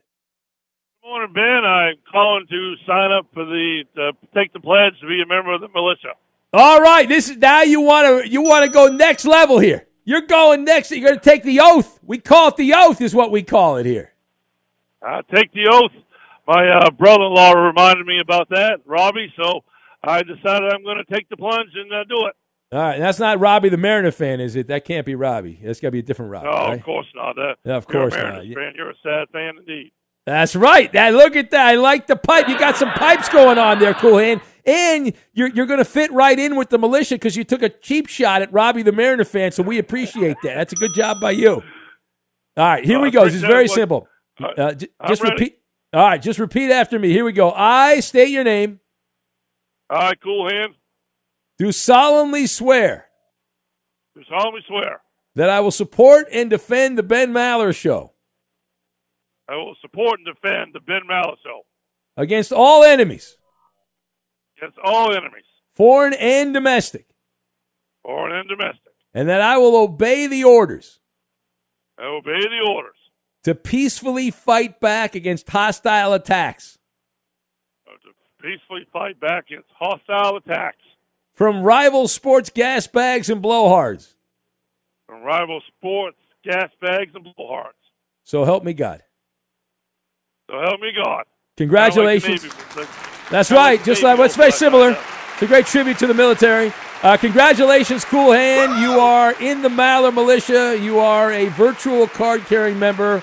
[1.01, 1.65] Good morning, Ben.
[1.65, 5.53] I'm calling to sign up for the to take the pledge to be a member
[5.53, 6.13] of the militia.
[6.53, 9.87] All right, this is now you want to you want to go next level here.
[10.03, 10.91] You're going next.
[10.91, 11.99] You're going to take the oath.
[12.03, 14.13] We call it the oath, is what we call it here.
[15.01, 15.91] I take the oath.
[16.47, 19.33] My uh, brother-in-law reminded me about that, Robbie.
[19.35, 19.63] So
[20.03, 22.35] I decided I'm going to take the plunge and uh, do it.
[22.75, 24.67] All right, that's not Robbie the Mariner fan, is it?
[24.67, 25.61] That can't be Robbie.
[25.63, 26.47] That's got to be a different Robbie.
[26.47, 26.77] No, right?
[26.77, 27.39] of course not.
[27.39, 28.33] Uh, Yeah, of course not.
[28.43, 28.45] Fan.
[28.75, 29.91] You're a sad fan indeed.
[30.25, 30.91] That's right.
[30.91, 31.67] That look at that.
[31.67, 32.49] I like the pipe.
[32.49, 34.41] You got some pipes going on there, cool hand.
[34.65, 37.69] And you're you're going to fit right in with the militia because you took a
[37.69, 39.51] cheap shot at Robbie the Mariner fan.
[39.53, 40.55] So we appreciate that.
[40.55, 41.61] That's a good job by you.
[42.57, 43.23] All right, here Uh, we go.
[43.25, 44.07] This is very simple.
[44.41, 45.33] Uh, j- just ready.
[45.35, 45.59] repeat.
[45.93, 47.09] All right, just repeat after me.
[47.11, 47.51] Here we go.
[47.51, 48.81] I state your name.
[49.89, 50.73] All right, cool hand.
[51.57, 53.07] Do solemnly swear
[54.15, 55.01] Do solemnly swear
[55.35, 58.13] that I will support and defend the Ben Maller Show
[59.47, 61.61] I will support and defend the Ben Maller Show
[62.17, 63.37] against all enemies,
[64.57, 67.05] against all enemies, foreign and domestic,
[68.03, 68.93] foreign and domestic.
[69.13, 70.99] and that I will obey the orders
[71.97, 72.95] I obey the orders
[73.43, 76.77] to peacefully fight back against hostile attacks
[77.85, 80.83] to peacefully fight back against hostile attacks
[81.35, 84.13] from rival sports gas bags and blowhards.
[85.05, 87.73] from rival sports, gas bags, and blowhards.
[88.23, 89.03] So help me God.
[90.49, 91.25] So help me God.
[91.57, 92.43] Congratulations.
[92.75, 92.87] Like
[93.29, 93.77] That's kinda right.
[93.77, 94.97] like Just like what's very similar.
[95.33, 96.71] It's a great tribute to the military.
[97.03, 98.81] Uh, congratulations, Cool Hand.
[98.81, 100.77] You are in the Maller Militia.
[100.81, 103.21] You are a virtual card carrying member.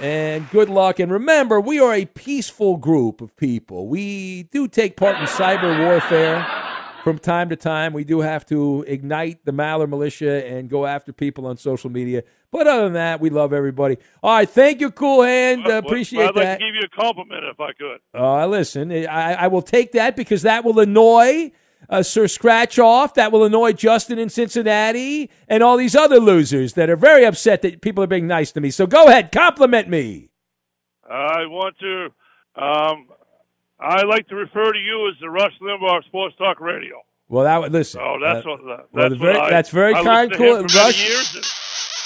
[0.00, 0.98] And good luck.
[0.98, 3.86] And remember, we are a peaceful group of people.
[3.86, 6.44] We do take part in cyber warfare
[7.04, 7.92] from time to time.
[7.92, 12.24] We do have to ignite the Maller Militia and go after people on social media.
[12.50, 13.98] But other than that, we love everybody.
[14.22, 14.48] All right.
[14.48, 15.66] Thank you, Cool Hand.
[15.66, 16.58] Uh, Well, appreciate I'd like that.
[16.60, 18.00] to give you a compliment if I could.
[18.18, 21.52] Uh, listen, I, I will take that because that will annoy
[21.90, 23.12] uh, Sir Scratch Off.
[23.14, 27.60] That will annoy Justin in Cincinnati and all these other losers that are very upset
[27.62, 28.70] that people are being nice to me.
[28.70, 30.30] So go ahead, compliment me.
[31.08, 32.08] I want to.
[32.56, 33.08] Um,
[33.84, 37.02] I like to refer to you as the Rush Limbaugh Sports Talk Radio.
[37.28, 38.00] Well, that listen.
[38.02, 38.60] Oh, that's uh, what.
[38.64, 40.62] That, well, that's very- I, that's very I kind, cool.
[40.62, 41.44] Rush- years, and,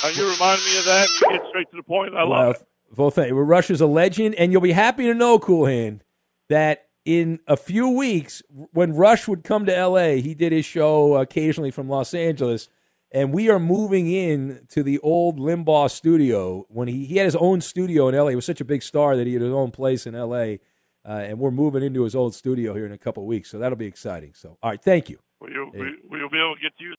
[0.05, 1.09] uh, you remind me of that.
[1.09, 2.15] And you get straight to the point.
[2.15, 2.67] I love well, it.
[2.97, 3.37] well, thank you.
[3.37, 6.05] Well, Rush is a legend, and you'll be happy to know, Cool Hand,
[6.49, 11.17] that in a few weeks, when Rush would come to L.A., he did his show
[11.17, 12.69] occasionally from Los Angeles,
[13.11, 16.67] and we are moving in to the old Limbaugh studio.
[16.69, 19.17] When he, he had his own studio in L.A., he was such a big star
[19.17, 20.61] that he had his own place in L.A.,
[21.07, 23.59] uh, and we're moving into his old studio here in a couple of weeks, so
[23.59, 24.33] that'll be exciting.
[24.35, 25.19] So, all right, thank you.
[25.41, 26.97] Will you, will, will you be able to get to use?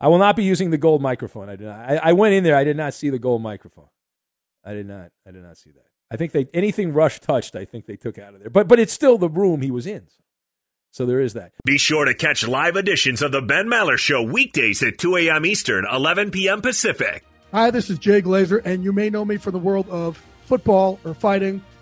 [0.00, 1.48] I will not be using the gold microphone.
[1.48, 1.78] I did not.
[1.78, 2.56] I, I went in there.
[2.56, 3.88] I did not see the gold microphone.
[4.64, 5.10] I did not.
[5.26, 5.86] I did not see that.
[6.10, 7.56] I think they anything Rush touched.
[7.56, 8.50] I think they took out of there.
[8.50, 10.08] But but it's still the room he was in.
[10.90, 11.52] So there is that.
[11.64, 15.44] Be sure to catch live editions of The Ben Maller Show weekdays at 2 a.m.
[15.44, 16.62] Eastern, 11 p.m.
[16.62, 17.24] Pacific.
[17.50, 21.00] Hi, this is Jay Glazer, and you may know me from the world of football
[21.04, 21.64] or fighting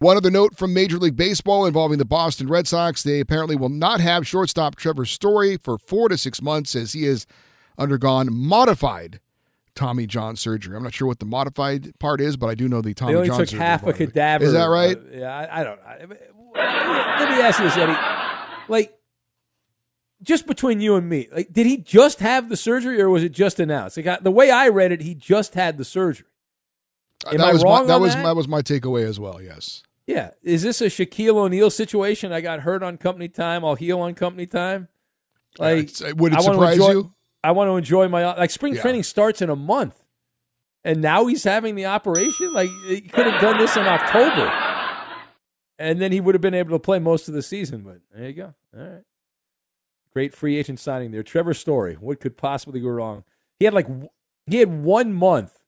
[0.00, 3.02] One other note from Major League Baseball involving the Boston Red Sox.
[3.02, 7.04] They apparently will not have shortstop Trevor Story for four to six months as he
[7.04, 7.26] has
[7.78, 9.20] undergone modified
[9.74, 10.76] Tommy John surgery.
[10.76, 13.16] I'm not sure what the modified part is, but I do know the Tommy they
[13.18, 13.64] only John took surgery.
[13.64, 14.06] half a part of it.
[14.08, 14.44] cadaver.
[14.44, 14.96] Is that right?
[14.96, 15.80] Uh, yeah, I, I don't.
[15.80, 15.98] I,
[16.54, 17.96] let me ask you this, Eddie.
[18.68, 18.98] Like,
[20.22, 23.32] just between you and me, like, did he just have the surgery, or was it
[23.32, 23.96] just announced?
[23.96, 26.26] Like, I, the way I read it, he just had the surgery.
[27.30, 28.22] Am that I was wrong my, that was that?
[28.24, 29.40] that was my takeaway as well.
[29.40, 29.82] Yes.
[30.06, 30.30] Yeah.
[30.42, 32.32] Is this a Shaquille O'Neal situation?
[32.32, 33.64] I got hurt on company time.
[33.64, 34.88] I'll heal on company time.
[35.58, 37.14] Like, it's- uh, would it I surprise enjoy- you?
[37.44, 38.82] I want to enjoy my like spring Yeah.
[38.82, 40.04] training starts in a month,
[40.84, 42.52] and now he's having the operation.
[42.52, 44.48] Like he could have done this in October,
[45.78, 47.82] and then he would have been able to play most of the season.
[47.82, 48.54] But there you go.
[48.76, 49.02] All right,
[50.12, 51.94] great free agent signing there, Trevor Story.
[51.94, 53.24] What could possibly go wrong?
[53.58, 53.88] He had like
[54.46, 55.61] he had one month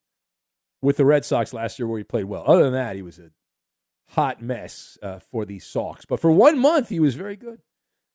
[0.84, 2.44] with the Red Sox last year where he played well.
[2.46, 3.30] Other than that, he was a
[4.10, 6.04] hot mess uh, for the Sox.
[6.04, 7.60] But for one month, he was very good.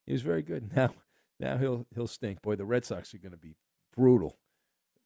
[0.05, 0.71] He was very good.
[0.75, 0.93] Now,
[1.39, 2.41] now he'll he'll stink.
[2.41, 3.55] Boy, the Red Sox are going to be
[3.95, 4.37] brutal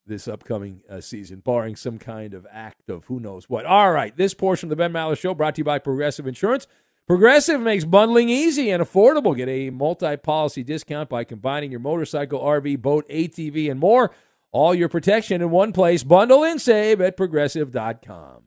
[0.04, 3.64] this upcoming uh, season, barring some kind of act of who knows what.
[3.64, 6.66] All right, this portion of the Ben Maller Show brought to you by Progressive Insurance.
[7.06, 9.36] Progressive makes bundling easy and affordable.
[9.36, 14.10] Get a multi-policy discount by combining your motorcycle, RV, boat, ATV, and more.
[14.54, 16.04] All your protection in one place.
[16.04, 18.44] Bundle and save at progressive.com.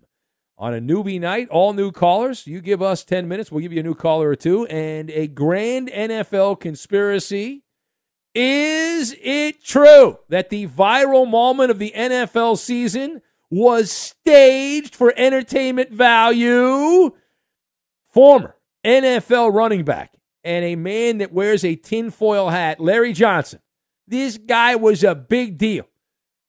[0.57, 3.81] On a newbie night, all new callers, you give us 10 minutes, we'll give you
[3.81, 7.65] a new caller or two, and a grand NFL conspiracy.
[8.33, 15.91] Is it true that the viral moment of the NFL season was staged for entertainment
[15.91, 17.11] value?
[18.13, 20.13] Former NFL running back
[20.45, 23.59] and a man that wears a tinfoil hat, Larry Johnson.
[24.07, 25.85] This guy was a big deal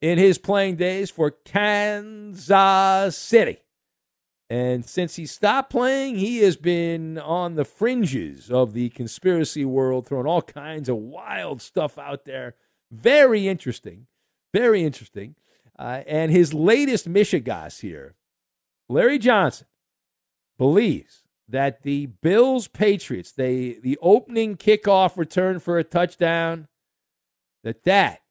[0.01, 3.57] in his playing days for Kansas City.
[4.49, 10.07] And since he stopped playing, he has been on the fringes of the conspiracy world,
[10.07, 12.55] throwing all kinds of wild stuff out there.
[12.91, 14.07] Very interesting.
[14.51, 15.35] Very interesting.
[15.77, 18.15] Uh, and his latest Michigas here,
[18.89, 19.67] Larry Johnson,
[20.57, 26.67] believes that the Bills Patriots, they the opening kickoff return for a touchdown,
[27.63, 28.21] that that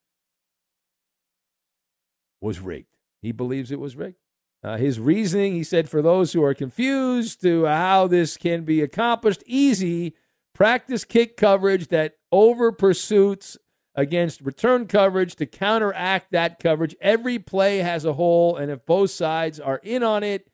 [2.41, 2.89] was rigged.
[3.21, 4.19] He believes it was rigged.
[4.63, 8.81] Uh, his reasoning, he said, for those who are confused to how this can be
[8.81, 10.15] accomplished, easy.
[10.55, 13.57] Practice kick coverage that over pursuits
[13.95, 16.97] against return coverage to counteract that coverage.
[17.01, 20.51] Every play has a hole, and if both sides are in on it,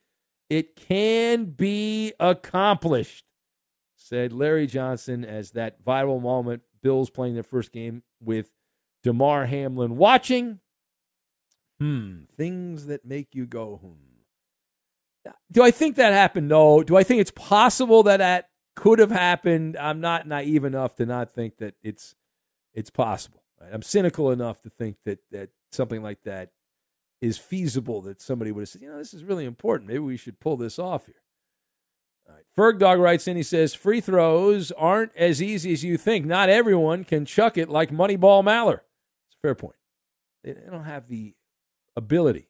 [0.50, 3.24] It can be accomplished,
[3.96, 6.62] said Larry Johnson as that viral moment.
[6.82, 8.52] Bills playing their first game with
[9.02, 10.60] Damar Hamlin watching.
[11.80, 14.14] Hmm, things that make you go, hmm.
[15.50, 16.48] Do I think that happened?
[16.48, 16.82] No.
[16.82, 19.76] Do I think it's possible that that could have happened?
[19.76, 22.14] I'm not naive enough to not think that it's
[22.74, 23.42] it's possible.
[23.72, 26.50] I'm cynical enough to think that that something like that
[27.20, 28.02] is feasible.
[28.02, 29.88] That somebody would have said, you know, this is really important.
[29.88, 31.22] Maybe we should pull this off here.
[32.28, 32.44] All right.
[32.56, 33.36] Ferg Dog writes in.
[33.36, 36.26] He says free throws aren't as easy as you think.
[36.26, 38.80] Not everyone can chuck it like Moneyball Maller.
[39.28, 39.76] It's a fair point.
[40.42, 41.34] They don't have the
[41.96, 42.48] ability.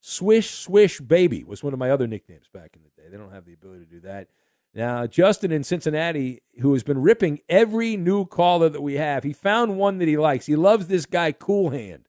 [0.00, 3.08] Swish Swish Baby was one of my other nicknames back in the day.
[3.08, 4.28] They don't have the ability to do that.
[4.74, 9.32] Now, Justin in Cincinnati, who has been ripping every new caller that we have, he
[9.32, 10.46] found one that he likes.
[10.46, 12.08] He loves this guy, Cool Hand,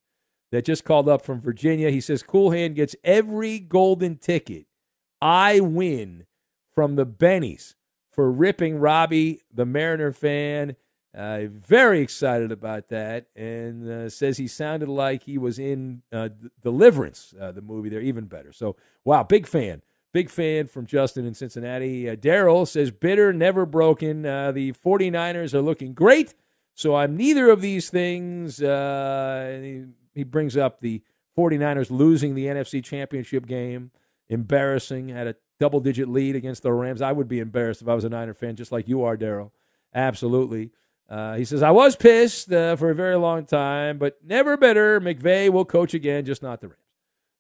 [0.51, 1.91] that just called up from Virginia.
[1.91, 4.65] He says Cool Hand gets every golden ticket.
[5.21, 6.25] I win
[6.73, 7.75] from the Bennies
[8.09, 10.75] for ripping Robbie, the Mariner fan.
[11.15, 16.29] Uh, very excited about that, and uh, says he sounded like he was in uh,
[16.61, 17.89] Deliverance, uh, the movie.
[17.89, 18.51] There, even better.
[18.51, 19.83] So, wow, big fan.
[20.11, 22.09] Big fan from Justin in Cincinnati.
[22.09, 24.25] Uh, Daryl says, bitter, never broken.
[24.25, 26.33] Uh, the 49ers are looking great.
[26.75, 28.57] So I'm neither of these things.
[28.57, 29.85] He,
[30.15, 31.01] he, brings up the
[31.37, 33.91] 49ers losing the NFC Championship game.
[34.29, 35.09] Embarrassing.
[35.09, 37.01] Had a double digit lead against the Rams.
[37.01, 39.51] I would be embarrassed if I was a Niner fan, just like you are, Daryl.
[39.95, 40.71] Absolutely.
[41.09, 44.99] Uh, he says, I was pissed uh, for a very long time, but never bitter.
[44.99, 46.79] McVay will coach again, just not the Rams.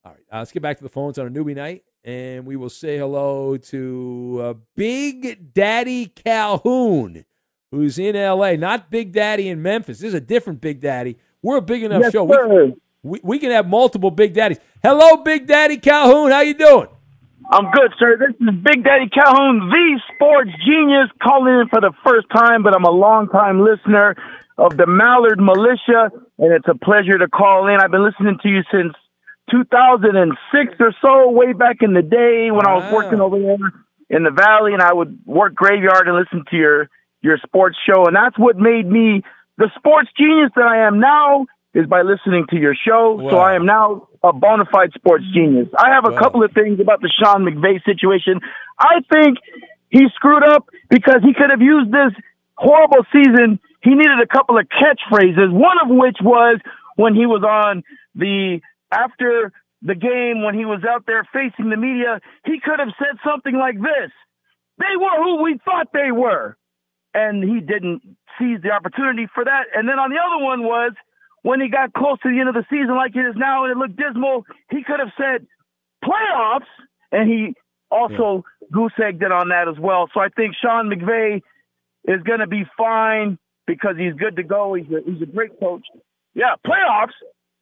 [0.05, 2.55] All right, uh, let's get back to the phones on a newbie night and we
[2.55, 7.25] will say hello to uh, Big Daddy Calhoun,
[7.71, 8.57] who's in L.A.
[8.57, 9.99] Not Big Daddy in Memphis.
[9.99, 11.17] This is a different Big Daddy.
[11.41, 12.23] We're a big enough yes, show.
[12.23, 14.59] We, we, we, can have multiple Big Daddies.
[14.81, 16.31] Hello, Big Daddy Calhoun.
[16.31, 16.87] How you doing?
[17.51, 18.17] I'm good, sir.
[18.17, 22.73] This is Big Daddy Calhoun, the sports genius, calling in for the first time, but
[22.73, 24.15] I'm a long-time listener
[24.57, 27.81] of the Maller Militia, and it's a pleasure to call in.
[27.81, 28.93] I've been listening to you since
[29.51, 32.79] 2006 or so, way back in the day when wow.
[32.79, 33.57] I was working over there
[34.09, 36.89] in the valley, and I would work graveyard and listen to your
[37.21, 39.23] your sports show, and that's what made me
[39.57, 41.45] the sports genius that I am now.
[41.73, 43.29] Is by listening to your show, wow.
[43.31, 45.69] so I am now a bona fide sports genius.
[45.75, 46.19] I have a wow.
[46.19, 48.41] couple of things about the Sean McVay situation.
[48.77, 49.39] I think
[49.89, 52.13] he screwed up because he could have used this
[52.55, 53.59] horrible season.
[53.81, 56.59] He needed a couple of catchphrases, one of which was
[56.95, 58.61] when he was on the
[58.91, 59.51] after
[59.81, 63.55] the game when he was out there facing the media, he could have said something
[63.55, 64.11] like this.
[64.79, 66.57] They were who we thought they were.
[67.13, 68.01] And he didn't
[68.39, 69.65] seize the opportunity for that.
[69.75, 70.93] And then on the other one was
[71.43, 73.71] when he got close to the end of the season like it is now and
[73.71, 75.45] it looked dismal, he could have said
[76.03, 76.71] playoffs.
[77.11, 77.53] And he
[77.91, 78.67] also yeah.
[78.71, 80.09] goose egged it on that as well.
[80.13, 81.41] So I think Sean McVay
[82.05, 83.37] is going to be fine
[83.67, 84.73] because he's good to go.
[84.73, 85.85] He's a, he's a great coach.
[86.33, 87.11] Yeah, playoffs.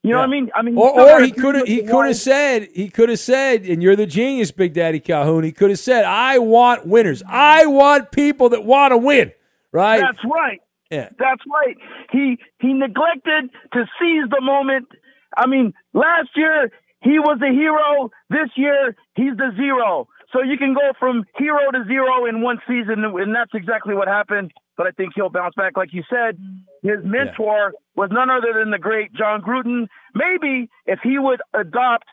[0.03, 0.21] You know yeah.
[0.21, 0.51] what I mean?
[0.55, 3.63] I mean, or, or he could have he could have said he could have said,
[3.65, 5.43] and you're the genius, Big Daddy Calhoun.
[5.43, 7.21] He could have said, "I want winners.
[7.27, 9.31] I want people that want to win."
[9.71, 10.01] Right?
[10.01, 10.59] That's right.
[10.91, 11.77] Yeah, that's right.
[12.11, 14.87] He he neglected to seize the moment.
[15.35, 16.69] I mean, last year
[17.01, 18.11] he was a hero.
[18.29, 20.07] This year he's the zero.
[20.33, 24.07] So you can go from hero to zero in one season, and that's exactly what
[24.07, 25.77] happened but I think he'll bounce back.
[25.77, 26.39] Like you said,
[26.81, 27.79] his mentor yeah.
[27.95, 29.85] was none other than the great Jon Gruden.
[30.15, 32.05] Maybe if he would adopt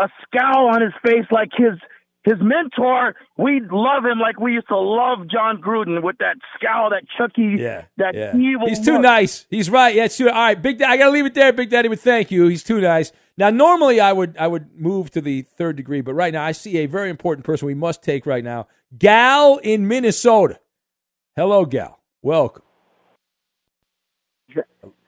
[0.00, 1.78] a scowl on his face like his
[2.28, 6.90] his mentor, we'd love him like we used to love Jon Gruden with that scowl,
[6.90, 8.36] that Chucky, yeah, that yeah.
[8.36, 8.68] evil.
[8.68, 9.02] He's too look.
[9.02, 9.46] nice.
[9.48, 9.94] He's right.
[9.94, 10.28] Yeah, it's too.
[10.28, 10.92] All right, Big Daddy.
[10.92, 11.88] I gotta leave it there, Big Daddy.
[11.88, 12.46] But thank you.
[12.48, 13.12] He's too nice.
[13.38, 16.52] Now, normally I would I would move to the third degree, but right now I
[16.52, 18.68] see a very important person we must take right now.
[18.98, 20.60] Gal in Minnesota.
[21.34, 21.98] Hello, Gal.
[22.20, 22.62] Welcome.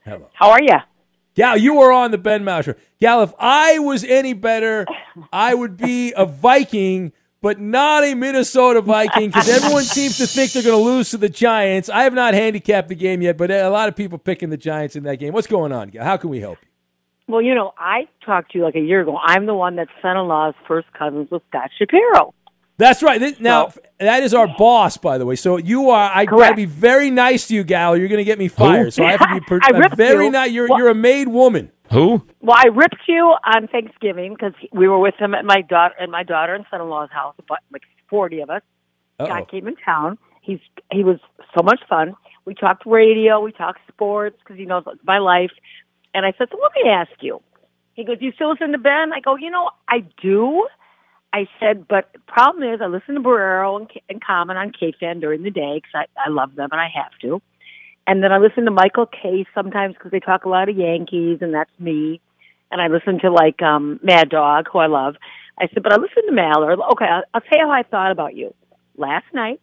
[0.04, 0.28] Hello.
[0.32, 0.78] How are you?
[1.40, 2.74] Gal, you were on the Ben show.
[3.00, 4.84] Gal, if I was any better,
[5.32, 10.52] I would be a Viking, but not a Minnesota Viking because everyone seems to think
[10.52, 11.88] they're going to lose to the Giants.
[11.88, 14.96] I have not handicapped the game yet, but a lot of people picking the Giants
[14.96, 15.32] in that game.
[15.32, 16.04] What's going on, Gal?
[16.04, 16.68] How can we help you?
[17.32, 19.16] Well, you know, I talked to you like a year ago.
[19.16, 22.34] I'm the one that son-in-law's first cousins with Scott Shapiro.
[22.80, 23.40] That's right.
[23.40, 25.36] Now so, that is our boss, by the way.
[25.36, 26.10] So you are.
[26.12, 27.96] I got to be very nice to you, gal.
[27.96, 28.86] You're going to get me fired.
[28.86, 28.90] Who?
[28.90, 30.30] So I have to be per- I very you.
[30.30, 30.50] nice.
[30.50, 31.70] You're well, you're a made woman.
[31.92, 32.24] Who?
[32.40, 36.10] Well, I ripped you on Thanksgiving because we were with him at my daughter and
[36.10, 37.34] my daughter and son-in-law's house.
[37.38, 38.62] About like forty of us.
[39.18, 39.26] Uh-oh.
[39.26, 40.16] Guy came in town.
[40.40, 40.60] He's
[40.90, 41.18] he was
[41.54, 42.14] so much fun.
[42.46, 43.40] We talked radio.
[43.40, 45.52] We talked sports because he knows my life.
[46.14, 47.40] And I said, so let me ask you.
[47.94, 49.12] He goes, you still listen to Ben?
[49.12, 50.66] I go, you know, I do
[51.32, 55.42] I said, but problem is, I listen to Barreiro and, and Common on KFan during
[55.42, 57.40] the day because I, I love them and I have to.
[58.06, 61.38] And then I listen to Michael Kay sometimes because they talk a lot of Yankees,
[61.40, 62.20] and that's me.
[62.72, 65.16] And I listen to like um Mad Dog, who I love.
[65.58, 66.76] I said, but I listen to Maller.
[66.92, 68.54] Okay, I'll, I'll tell you how I thought about you.
[68.96, 69.60] Last night,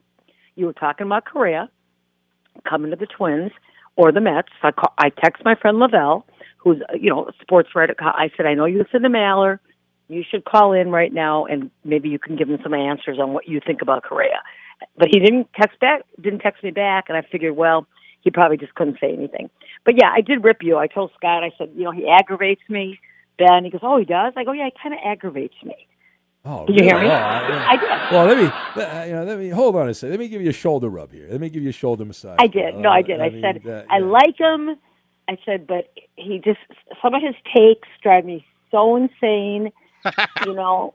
[0.56, 1.70] you were talking about Correa
[2.68, 3.52] coming to the Twins
[3.96, 4.50] or the Mets.
[4.64, 6.26] I call, I text my friend Lavelle,
[6.58, 7.96] who's you know a sports writer.
[8.00, 9.60] I said, I know you listen to Maller.
[10.10, 13.34] You should call in right now, and maybe you can give him some answers on
[13.34, 14.42] what you think about Correa.
[14.98, 16.02] But he didn't text back.
[16.22, 17.88] Didn't text me back, and I figured, well,
[18.22, 19.50] he probably just couldn't say anything.
[19.86, 20.78] But yeah, I did rip you.
[20.78, 21.44] I told Scott.
[21.44, 23.00] I said, you know, he aggravates me.
[23.38, 24.34] Ben, he goes, oh, he does.
[24.36, 25.88] I go, yeah, he kind of aggravates me.
[26.46, 27.08] Oh, Did you hear me?
[27.08, 27.90] Oh, I- I did.
[28.16, 30.12] Well, let me, uh, you know, let me hold on a second.
[30.12, 31.28] Let me give you a shoulder rub here.
[31.30, 32.38] Let me give you a shoulder massage.
[32.40, 32.76] I did.
[32.76, 33.20] No, I did.
[33.20, 34.06] I, mean, said uh, I yeah.
[34.06, 34.78] like him.
[35.30, 36.60] I said, but he just
[37.02, 39.72] some of his takes drive me so insane.
[40.46, 40.94] You know,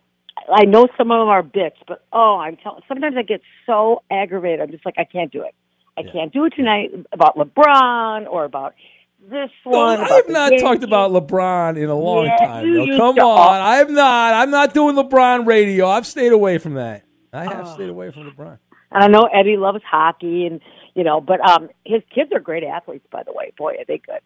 [0.53, 2.83] I know some of them are bits, but oh, I'm telling.
[2.89, 4.61] Sometimes I get so aggravated.
[4.61, 5.55] I'm just like, I can't do it.
[5.97, 8.75] I can't do it tonight about LeBron or about
[9.31, 10.01] this one.
[10.01, 10.63] I've not Yankees.
[10.63, 12.75] talked about LeBron in a long Yeah, time.
[12.75, 12.97] though.
[12.97, 14.35] Come on, I have not.
[14.35, 15.87] I'm not doing LeBron radio.
[15.89, 17.05] I've stayed away from that.
[17.33, 17.75] I have Oh.
[17.75, 18.59] stayed away from LeBron.
[18.91, 20.61] And I know Eddie loves hockey, and
[20.95, 23.53] you know, but um, his kids are great athletes, by the way.
[23.57, 24.21] Boy, are they good.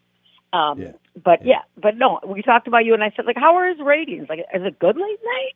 [0.53, 0.93] Um,
[1.23, 1.61] but yeah.
[1.81, 4.27] but no, we talked about you, and I said, like, how are his ratings?
[4.29, 5.55] Like, is it good late night?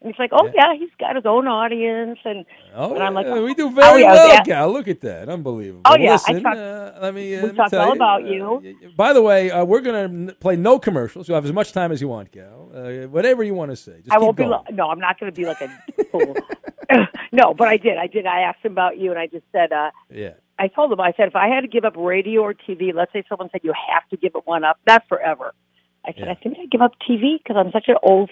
[0.00, 3.26] And he's like, oh yeah, he's got his own audience, and Oh, and I'm like,
[3.26, 4.42] yeah, we do oh, very yeah, well, yeah.
[4.44, 4.72] Gal.
[4.72, 5.82] Look at that, unbelievable.
[5.86, 6.56] Oh yeah, Listen, I talked.
[6.56, 7.34] uh, let me.
[7.34, 8.92] Uh, we talked all you, about uh, you.
[8.96, 11.26] By the way, uh, we're going to play no commercials.
[11.26, 12.70] You'll have as much time as you want, Gal.
[12.72, 13.96] Uh, whatever you want to say.
[13.98, 14.50] Just I won't going.
[14.50, 14.52] be.
[14.52, 15.68] Lo- no, I'm not going to be like a
[16.12, 16.36] fool.
[17.32, 17.98] no, but I did.
[17.98, 18.26] I did.
[18.26, 20.34] I asked him about you, and I just said, uh, yeah.
[20.58, 23.12] I told him, I said, if I had to give up radio or TV, let's
[23.12, 25.54] say someone said you have to give it one up, not forever.
[26.04, 28.30] I said, I think I'd give up TV because I'm such an old,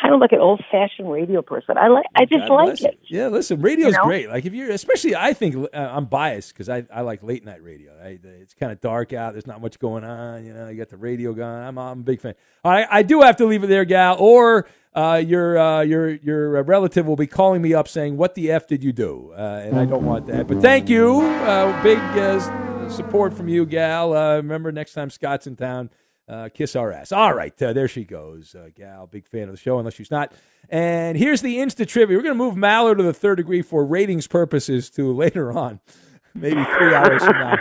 [0.00, 1.76] kind of like an old fashioned radio person.
[1.76, 2.98] I like, I just God like bless it.
[3.08, 4.04] Yeah, listen, radio's You know?
[4.04, 4.28] great.
[4.30, 7.62] Like if you're, especially, I think uh, I'm biased because I, I like late night
[7.62, 7.92] radio.
[8.02, 9.32] I, it's kind of dark out.
[9.32, 10.44] There's not much going on.
[10.44, 11.62] You know, you got the radio going.
[11.62, 12.34] I'm, I'm a big fan.
[12.64, 14.16] All right, I do have to leave it there, gal.
[14.18, 18.50] Or uh, your uh, your your relative will be calling me up saying, "What the
[18.50, 20.48] f did you do?" Uh, and I don't want that.
[20.48, 24.14] But thank you, uh, big uh, support from you, gal.
[24.16, 25.90] Uh, remember next time Scott's in town.
[26.28, 27.10] Uh, kiss our ass.
[27.10, 29.08] All right, uh, there she goes, uh, gal.
[29.08, 30.32] Big fan of the show, unless she's not.
[30.68, 32.16] And here's the Insta trivia.
[32.16, 35.80] We're going to move Maller to the third degree for ratings purposes to later on,
[36.34, 37.56] maybe three hours from now.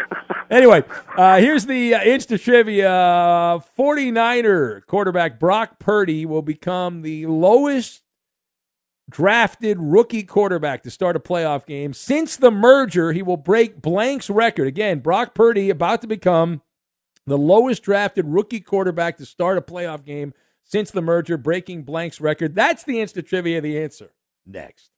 [0.49, 0.83] Anyway,
[1.15, 3.61] uh, here's the uh, Insta trivia.
[3.77, 8.01] 49er quarterback Brock Purdy will become the lowest
[9.09, 11.93] drafted rookie quarterback to start a playoff game.
[11.93, 14.67] Since the merger, he will break Blank's record.
[14.67, 16.61] Again, Brock Purdy about to become
[17.27, 20.33] the lowest drafted rookie quarterback to start a playoff game
[20.63, 22.55] since the merger, breaking Blank's record.
[22.55, 23.61] That's the instant trivia.
[23.61, 24.13] The answer
[24.45, 24.91] next.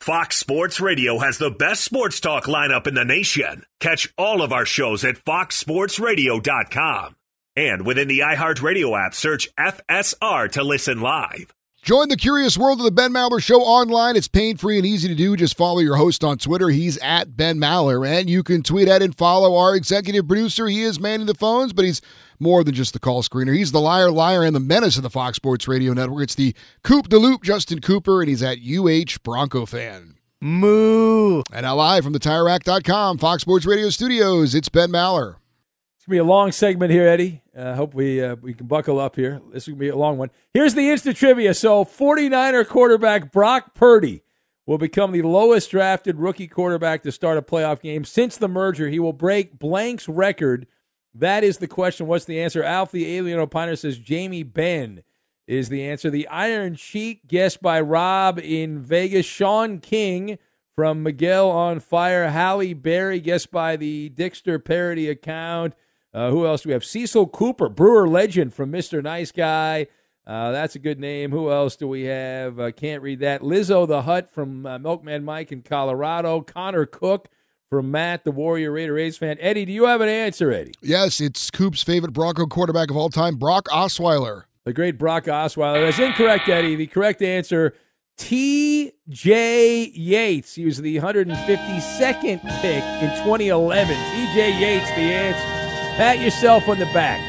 [0.00, 3.64] Fox Sports Radio has the best sports talk lineup in the nation.
[3.80, 7.16] Catch all of our shows at foxsportsradio.com.
[7.56, 11.54] And within the iHeartRadio app, search FSR to listen live.
[11.82, 14.16] Join the curious world of the Ben Maller Show online.
[14.16, 15.36] It's pain free and easy to do.
[15.36, 16.68] Just follow your host on Twitter.
[16.70, 18.08] He's at Ben Maller.
[18.08, 20.66] And you can tweet at and follow our executive producer.
[20.66, 22.00] He is manning the phones, but he's
[22.38, 23.56] more than just the call screener.
[23.56, 26.24] He's the liar, liar, and the menace of the Fox Sports Radio Network.
[26.24, 30.16] It's the Coop de Loop, Justin Cooper, and he's at UH Bronco fan.
[30.40, 31.42] Moo.
[31.52, 35.36] And now live from the TireRack.com, Fox Sports Radio studios, it's Ben Maller.
[35.96, 37.40] It's gonna be a long segment here, Eddie.
[37.56, 39.40] I uh, hope we uh, we can buckle up here.
[39.54, 40.30] This is gonna be a long one.
[40.52, 41.54] Here's the instant trivia.
[41.54, 44.22] So, 49er quarterback Brock Purdy
[44.66, 48.90] will become the lowest drafted rookie quarterback to start a playoff game since the merger.
[48.90, 50.66] He will break Blank's record.
[51.14, 52.06] That is the question.
[52.06, 52.62] What's the answer?
[52.62, 55.02] Alf the Alien Opiner says Jamie Benn
[55.46, 56.10] is the answer.
[56.10, 59.26] The Iron Sheik, guessed by Rob in Vegas.
[59.26, 60.38] Sean King
[60.74, 62.30] from Miguel on Fire.
[62.30, 65.74] Halle Berry, guessed by the Dixter parody account.
[66.12, 66.84] Uh, who else do we have?
[66.84, 69.02] Cecil Cooper, Brewer legend from Mr.
[69.02, 69.86] Nice Guy.
[70.26, 71.30] Uh, that's a good name.
[71.32, 72.58] Who else do we have?
[72.58, 73.42] Uh, can't read that.
[73.42, 76.40] Lizzo the Hut from uh, Milkman Mike in Colorado.
[76.40, 77.28] Connor Cook
[77.74, 79.36] from Matt, the Warrior Raider A's fan.
[79.40, 80.74] Eddie, do you have an answer, Eddie?
[80.80, 84.44] Yes, it's Coop's favorite Bronco quarterback of all time, Brock Osweiler.
[84.64, 85.84] The great Brock Osweiler.
[85.84, 86.76] That's incorrect, Eddie.
[86.76, 87.74] The correct answer,
[88.16, 89.90] T.J.
[89.92, 90.54] Yates.
[90.54, 93.88] He was the 152nd pick in 2011.
[93.88, 94.60] T.J.
[94.60, 95.96] Yates, the answer.
[95.96, 97.20] Pat yourself on the back.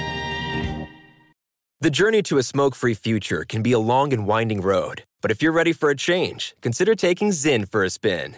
[1.82, 5.32] The journey to a smoke free future can be a long and winding road, but
[5.32, 8.38] if you're ready for a change, consider taking Zyn for a spin.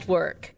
[0.07, 0.55] work.